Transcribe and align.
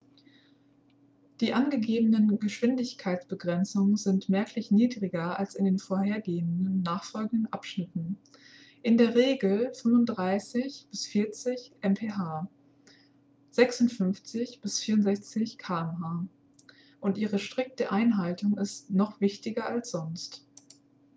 die 1.41 1.53
angegebenen 1.53 2.39
geschwindigkeitsbegrenzungen 2.39 3.97
sind 3.97 4.29
merklich 4.29 4.71
niedriger 4.71 5.37
als 5.37 5.53
in 5.53 5.63
den 5.63 5.77
vorhergehenden 5.77 6.65
und 6.67 6.81
nachfolgenden 6.81 7.53
abschnitten- 7.53 8.17
in 8.81 8.97
der 8.97 9.13
regel 9.13 9.67
35-40 9.71 11.73
mph 11.83 12.47
56-64 13.53 15.57
km/h- 15.59 16.25
und 16.99 17.19
ihre 17.19 17.37
strikte 17.37 17.91
einhaltung 17.91 18.57
ist 18.57 18.89
noch 18.89 19.21
wichtiger 19.21 19.67
als 19.67 19.91
sonst 19.91 20.43